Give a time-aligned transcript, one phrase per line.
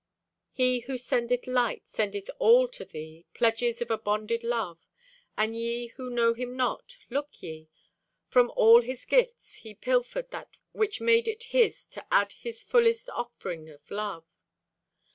[0.51, 4.79] He who sendeth light Sendeth all to thee, pledges of a bonded love.
[5.37, 7.69] And ye who know Him not, look ye!
[8.27, 13.11] From all His gifts He pilfered that which made it His To add His fullest
[13.11, 14.25] offering of love.